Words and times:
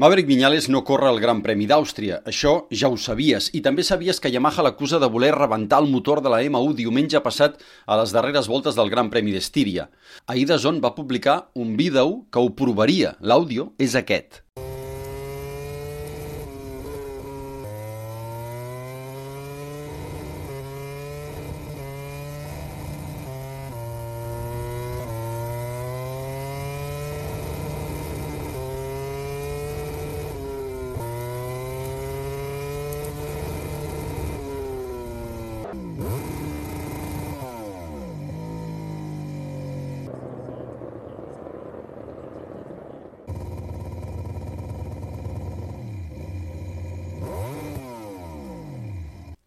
Maverick 0.00 0.28
Viñales 0.28 0.68
no 0.68 0.84
corre 0.84 1.08
el 1.10 1.16
Gran 1.18 1.40
Premi 1.42 1.66
d'Àustria, 1.66 2.20
això 2.30 2.52
ja 2.70 2.86
ho 2.86 2.94
sabies, 3.02 3.48
i 3.58 3.58
també 3.64 3.82
sabies 3.82 4.22
que 4.22 4.30
Yamaha 4.30 4.62
l'acusa 4.62 5.00
de 5.02 5.08
voler 5.10 5.32
rebentar 5.34 5.80
el 5.82 5.90
motor 5.90 6.22
de 6.22 6.30
la 6.30 6.38
M1 6.46 6.76
diumenge 6.78 7.18
passat 7.24 7.58
a 7.82 7.98
les 7.98 8.14
darreres 8.14 8.46
voltes 8.46 8.78
del 8.78 8.94
Gran 8.94 9.10
Premi 9.10 9.34
d'Estíria. 9.34 9.88
Ahir 10.30 10.46
Dazón 10.46 10.78
va 10.84 10.94
publicar 10.94 11.48
un 11.58 11.74
vídeo 11.74 12.20
que 12.30 12.38
ho 12.38 12.54
provaria, 12.54 13.16
l'àudio 13.18 13.72
és 13.76 13.98
aquest. 13.98 14.44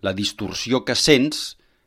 La 0.01 0.13
distorsió 0.17 0.81
que 0.85 0.95
sents 0.97 1.41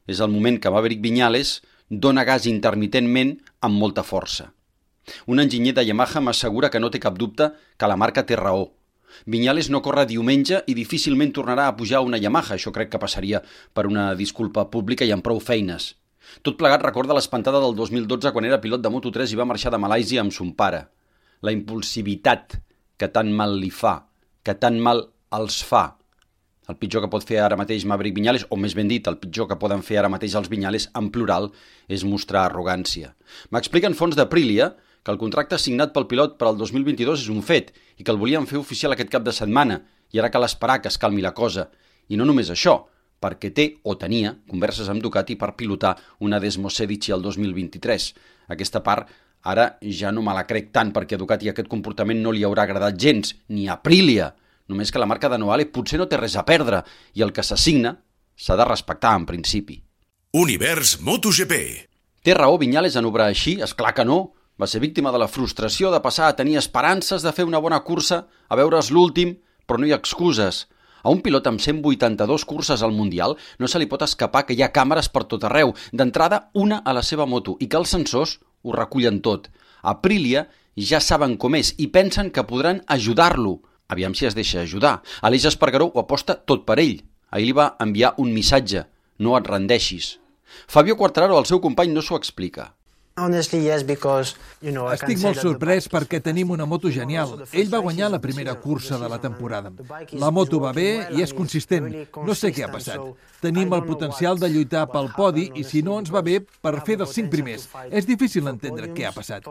és 0.06 0.20
el 0.22 0.30
moment 0.30 0.60
que 0.62 0.70
Maverick 0.70 1.02
Viñales 1.02 1.56
dona 1.90 2.22
gas 2.24 2.46
intermitentment 2.46 3.34
amb 3.66 3.80
molta 3.80 4.04
força. 4.06 4.52
Un 5.26 5.42
enginyer 5.42 5.74
de 5.74 5.84
Yamaha 5.84 6.22
m'assegura 6.22 6.70
que 6.70 6.80
no 6.80 6.90
té 6.94 7.00
cap 7.02 7.18
dubte 7.18 7.50
que 7.76 7.88
la 7.90 7.96
marca 7.98 8.24
té 8.26 8.38
raó. 8.38 8.68
Viñales 9.26 9.68
no 9.70 9.82
corre 9.82 10.06
diumenge 10.06 10.62
i 10.66 10.76
difícilment 10.78 11.32
tornarà 11.34 11.66
a 11.68 11.74
pujar 11.76 12.04
una 12.06 12.18
Yamaha, 12.22 12.54
això 12.54 12.72
crec 12.74 12.92
que 12.92 13.02
passaria 13.02 13.42
per 13.74 13.86
una 13.90 14.12
disculpa 14.14 14.68
pública 14.70 15.04
i 15.04 15.12
amb 15.14 15.26
prou 15.26 15.42
feines. 15.42 15.94
Tot 16.42 16.56
plegat 16.58 16.82
recorda 16.86 17.14
l'espantada 17.18 17.60
del 17.60 17.74
2012 17.76 18.32
quan 18.32 18.46
era 18.48 18.60
pilot 18.62 18.82
de 18.82 18.90
Moto3 18.94 19.34
i 19.34 19.38
va 19.38 19.46
marxar 19.48 19.74
de 19.74 19.82
Malàisia 19.82 20.22
amb 20.22 20.32
son 20.32 20.54
pare. 20.54 20.86
La 21.42 21.52
impulsivitat 21.52 22.58
que 22.96 23.10
tant 23.10 23.30
mal 23.34 23.58
li 23.60 23.70
fa, 23.74 23.98
que 24.42 24.54
tant 24.54 24.78
mal 24.80 25.04
els 25.34 25.60
fa, 25.66 25.98
el 26.68 26.78
pitjor 26.80 27.04
que 27.04 27.10
pot 27.12 27.24
fer 27.26 27.40
ara 27.44 27.58
mateix 27.60 27.84
Maverick 27.84 28.16
Viñales, 28.16 28.46
o 28.50 28.56
més 28.56 28.74
ben 28.76 28.88
dit, 28.88 29.06
el 29.06 29.18
pitjor 29.20 29.48
que 29.50 29.58
poden 29.60 29.82
fer 29.84 29.98
ara 30.00 30.10
mateix 30.12 30.34
els 30.38 30.48
Viñales, 30.52 30.88
en 30.96 31.10
plural, 31.12 31.50
és 31.88 32.06
mostrar 32.08 32.46
arrogància. 32.46 33.12
M'expliquen 33.52 33.96
fons 33.98 34.16
d'Aprilia 34.16 34.72
que 35.04 35.12
el 35.12 35.20
contracte 35.20 35.58
signat 35.60 35.92
pel 35.92 36.08
pilot 36.08 36.38
per 36.40 36.48
al 36.48 36.56
2022 36.56 37.26
és 37.26 37.30
un 37.32 37.42
fet 37.44 37.74
i 37.98 38.04
que 38.04 38.10
el 38.12 38.20
volien 38.20 38.48
fer 38.48 38.56
oficial 38.58 38.96
aquest 38.96 39.12
cap 39.12 39.24
de 39.26 39.34
setmana 39.36 39.82
i 40.14 40.20
ara 40.20 40.30
cal 40.32 40.46
esperar 40.46 40.80
que 40.80 40.88
es 40.88 40.98
calmi 40.98 41.20
la 41.22 41.34
cosa. 41.36 41.68
I 42.08 42.16
no 42.16 42.24
només 42.24 42.48
això, 42.50 42.78
perquè 43.20 43.50
té 43.56 43.66
o 43.84 43.96
tenia 44.00 44.34
converses 44.48 44.88
amb 44.88 45.04
Ducati 45.04 45.36
per 45.40 45.54
pilotar 45.58 45.94
una 46.20 46.40
Desmo 46.40 46.70
Sedici 46.70 47.12
el 47.12 47.22
2023. 47.24 48.08
Aquesta 48.56 48.80
part 48.84 49.12
ara 49.44 49.74
ja 49.82 50.12
no 50.12 50.24
me 50.24 50.32
la 50.36 50.46
crec 50.48 50.72
tant 50.72 50.92
perquè 50.92 51.16
a 51.16 51.20
Ducati 51.20 51.52
aquest 51.52 51.68
comportament 51.68 52.20
no 52.24 52.32
li 52.32 52.44
haurà 52.44 52.64
agradat 52.64 52.96
gens, 53.00 53.34
ni 53.48 53.68
a 53.68 53.76
Aprilia. 53.76 54.32
Només 54.68 54.92
que 54.92 55.00
la 55.00 55.08
marca 55.08 55.28
de 55.28 55.38
Noale 55.38 55.66
potser 55.68 55.98
no 56.00 56.06
té 56.08 56.16
res 56.16 56.36
a 56.40 56.44
perdre 56.48 56.80
i 57.14 57.24
el 57.24 57.32
que 57.36 57.44
s'assigna 57.44 57.98
s'ha 58.36 58.56
de 58.56 58.64
respectar 58.64 59.12
en 59.16 59.26
principi. 59.28 59.76
Univers 60.32 60.98
MotoGP. 61.04 61.52
Té 62.24 62.34
raó 62.34 62.56
Vinyales 62.58 62.96
en 62.96 63.04
obrar 63.04 63.28
així? 63.28 63.58
És 63.60 63.74
clar 63.76 63.92
que 63.94 64.06
no. 64.08 64.32
Va 64.56 64.66
ser 64.70 64.80
víctima 64.80 65.12
de 65.12 65.18
la 65.20 65.28
frustració 65.28 65.90
de 65.92 66.00
passar 66.00 66.30
a 66.30 66.36
tenir 66.38 66.56
esperances 66.56 67.22
de 67.22 67.32
fer 67.36 67.44
una 67.44 67.60
bona 67.60 67.82
cursa, 67.84 68.24
a 68.48 68.56
veure's 68.56 68.88
l'últim, 68.94 69.34
però 69.66 69.78
no 69.78 69.86
hi 69.86 69.92
ha 69.92 69.98
excuses. 70.00 70.64
A 71.04 71.12
un 71.12 71.20
pilot 71.20 71.50
amb 71.50 71.60
182 71.60 72.46
curses 72.48 72.82
al 72.82 72.94
Mundial 72.96 73.36
no 73.60 73.68
se 73.68 73.78
li 73.78 73.88
pot 73.90 74.02
escapar 74.06 74.46
que 74.46 74.56
hi 74.56 74.62
ha 74.64 74.72
càmeres 74.72 75.10
per 75.12 75.26
tot 75.28 75.44
arreu, 75.44 75.74
d'entrada 75.92 76.48
una 76.54 76.80
a 76.80 76.94
la 76.96 77.02
seva 77.04 77.26
moto, 77.26 77.58
i 77.60 77.68
que 77.68 77.76
els 77.76 77.92
sensors 77.92 78.38
ho 78.62 78.72
recullen 78.72 79.20
tot. 79.20 79.50
A 79.82 79.92
Aprilia 79.98 80.46
ja 80.74 81.02
saben 81.04 81.36
com 81.36 81.58
és 81.60 81.74
i 81.76 81.90
pensen 81.92 82.30
que 82.32 82.46
podran 82.48 82.80
ajudar-lo, 82.88 83.58
Aviam 83.88 84.14
si 84.14 84.26
es 84.26 84.34
deixa 84.34 84.62
ajudar. 84.62 85.02
Aleix 85.22 85.44
Espargaró 85.50 85.90
ho 85.92 86.00
aposta 86.00 86.36
tot 86.36 86.64
per 86.64 86.78
ell. 86.80 87.02
Ahir 87.30 87.50
li 87.50 87.56
va 87.56 87.74
enviar 87.80 88.14
un 88.18 88.32
missatge. 88.32 88.86
No 89.18 89.36
et 89.38 89.46
rendeixis. 89.46 90.18
Fabio 90.66 90.96
Quartararo, 90.96 91.38
el 91.38 91.46
seu 91.46 91.60
company, 91.60 91.92
no 91.92 92.02
s'ho 92.02 92.16
explica. 92.16 92.72
Honestly, 93.16 93.60
yes, 93.62 93.84
because, 93.84 94.34
you 94.60 94.72
know, 94.72 94.88
I 94.90 94.96
Estic 94.96 95.20
molt 95.22 95.38
sorprès 95.38 95.86
perquè 95.86 96.18
tenim 96.18 96.50
una 96.50 96.66
moto 96.66 96.90
genial. 96.90 97.36
Ell 97.54 97.70
va 97.70 97.78
guanyar 97.78 98.08
la 98.10 98.18
primera 98.18 98.56
cursa 98.58 98.98
de 98.98 99.08
la 99.08 99.20
temporada. 99.22 99.70
La 100.18 100.32
moto 100.34 100.58
va 100.58 100.72
bé 100.74 100.88
i 101.14 101.22
és 101.22 101.30
consistent. 101.30 101.86
No 102.26 102.34
sé 102.34 102.50
què 102.50 102.66
ha 102.66 102.72
passat. 102.74 102.98
Tenim 103.38 103.70
el 103.78 103.86
potencial 103.86 104.42
de 104.42 104.50
lluitar 104.50 104.88
pel 104.90 105.12
podi 105.14 105.46
i 105.54 105.62
si 105.62 105.84
no 105.86 106.00
ens 106.02 106.10
va 106.10 106.26
bé 106.26 106.40
per 106.42 106.80
fer 106.82 106.98
dels 106.98 107.14
cinc 107.14 107.30
primers. 107.30 107.70
És 107.94 108.10
difícil 108.10 108.50
entendre 108.50 108.90
què 108.90 109.06
ha 109.06 109.14
passat. 109.14 109.46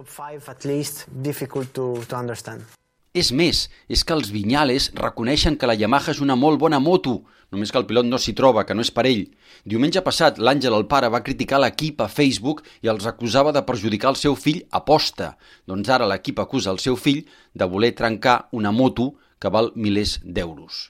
És 3.14 3.30
més, 3.30 3.68
és 3.94 4.02
que 4.02 4.16
els 4.18 4.32
Vinyales 4.34 4.88
reconeixen 4.98 5.54
que 5.62 5.68
la 5.70 5.76
Yamaha 5.78 6.16
és 6.16 6.22
una 6.24 6.34
molt 6.34 6.58
bona 6.58 6.80
moto, 6.82 7.20
només 7.54 7.70
que 7.70 7.78
el 7.78 7.86
pilot 7.86 8.08
no 8.08 8.18
s'hi 8.18 8.34
troba, 8.34 8.64
que 8.66 8.74
no 8.74 8.82
és 8.82 8.90
per 8.90 9.04
ell. 9.06 9.28
Diumenge 9.70 10.02
passat, 10.02 10.40
l'Àngel, 10.42 10.74
el 10.74 10.88
pare, 10.90 11.12
va 11.14 11.22
criticar 11.22 11.60
l'equip 11.62 12.02
a 12.02 12.08
Facebook 12.10 12.64
i 12.82 12.90
els 12.90 13.06
acusava 13.06 13.54
de 13.54 13.62
perjudicar 13.68 14.10
el 14.10 14.18
seu 14.18 14.34
fill 14.34 14.64
a 14.74 14.82
posta. 14.88 15.36
Doncs 15.70 15.94
ara 15.94 16.10
l'equip 16.10 16.42
acusa 16.42 16.74
el 16.74 16.82
seu 16.82 16.98
fill 16.98 17.22
de 17.54 17.70
voler 17.70 17.94
trencar 17.94 18.48
una 18.52 18.74
moto 18.74 19.12
que 19.38 19.54
val 19.54 19.70
milers 19.76 20.18
d'euros. 20.26 20.90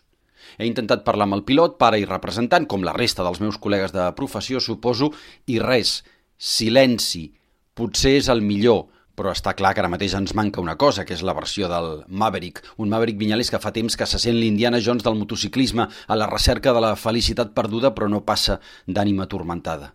He 0.55 0.69
intentat 0.69 1.03
parlar 1.03 1.27
amb 1.27 1.41
el 1.41 1.43
pilot, 1.43 1.75
pare 1.75 1.99
i 1.99 2.07
representant, 2.07 2.69
com 2.71 2.87
la 2.87 2.95
resta 2.95 3.27
dels 3.27 3.43
meus 3.43 3.59
col·legues 3.59 3.91
de 3.91 4.07
professió, 4.15 4.63
suposo, 4.63 5.11
i 5.51 5.59
res, 5.59 6.05
silenci. 6.39 7.33
Potser 7.75 8.15
és 8.21 8.31
el 8.31 8.39
millor, 8.45 8.92
però 9.15 9.33
està 9.33 9.53
clar 9.57 9.73
que 9.73 9.83
ara 9.83 9.91
mateix 9.91 10.15
ens 10.17 10.33
manca 10.37 10.61
una 10.61 10.75
cosa, 10.77 11.05
que 11.05 11.13
és 11.13 11.21
la 11.25 11.35
versió 11.37 11.69
del 11.69 12.03
Maverick, 12.07 12.63
un 12.77 12.89
Maverick 12.89 13.19
Vinyales 13.19 13.51
que 13.53 13.61
fa 13.61 13.73
temps 13.75 13.97
que 13.97 14.07
se 14.09 14.19
sent 14.19 14.39
l'Indiana 14.39 14.81
Jones 14.81 15.05
del 15.05 15.19
motociclisme 15.19 15.85
a 15.85 16.17
la 16.17 16.29
recerca 16.31 16.73
de 16.73 16.81
la 16.81 16.95
felicitat 16.95 17.53
perduda 17.53 17.93
però 17.93 18.09
no 18.09 18.25
passa 18.25 18.59
d'ànima 18.87 19.29
turmentada. 19.29 19.93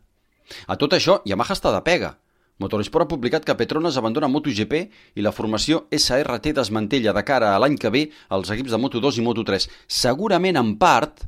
A 0.67 0.79
tot 0.81 0.95
això, 0.97 1.21
Yamaha 1.27 1.57
està 1.57 1.75
de 1.75 1.83
pega. 1.85 2.15
Motorsport 2.59 3.07
ha 3.07 3.11
publicat 3.11 3.45
que 3.47 3.55
Petronas 3.55 3.97
abandona 4.01 4.31
MotoGP 4.31 4.79
i 5.15 5.23
la 5.23 5.35
formació 5.35 5.85
SRT 5.95 6.57
desmantella 6.57 7.15
de 7.15 7.23
cara 7.23 7.53
a 7.55 7.59
l'any 7.63 7.77
que 7.79 7.93
ve 7.95 8.09
els 8.35 8.51
equips 8.51 8.75
de 8.75 8.81
Moto2 8.83 9.21
i 9.21 9.27
Moto3. 9.27 9.69
Segurament, 9.87 10.59
en 10.59 10.75
part, 10.81 11.23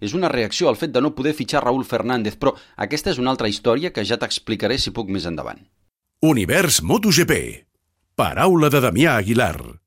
és 0.00 0.12
una 0.12 0.28
reacció 0.28 0.68
al 0.68 0.76
fet 0.76 0.92
de 0.92 1.00
no 1.00 1.14
poder 1.16 1.32
fitxar 1.32 1.64
Raúl 1.64 1.86
Fernández, 1.88 2.36
però 2.36 2.52
aquesta 2.76 3.14
és 3.14 3.22
una 3.22 3.32
altra 3.32 3.48
història 3.48 3.94
que 3.96 4.04
ja 4.04 4.20
t'explicaré 4.20 4.76
si 4.76 4.92
puc 4.92 5.08
més 5.08 5.24
endavant. 5.30 5.64
Univers 6.22 6.80
MotoGP. 6.80 7.66
Paraula 8.16 8.70
de 8.70 8.80
Damià 8.80 9.16
Aguilar. 9.18 9.83